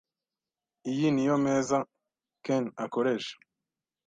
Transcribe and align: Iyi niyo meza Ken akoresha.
Iyi 0.91 1.07
niyo 1.11 1.35
meza 1.45 1.77
Ken 2.45 2.65
akoresha. 2.83 3.35